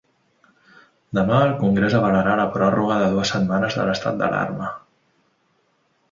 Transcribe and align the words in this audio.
Demà, 1.17 1.41
el 1.47 1.51
congrés 1.59 1.95
avalarà 1.99 2.31
la 2.39 2.47
pròrroga 2.55 2.97
de 3.01 3.09
dues 3.11 3.33
setmanes 3.35 3.77
de 3.81 3.85
l’estat 3.91 4.17
d’alarma. 4.23 4.71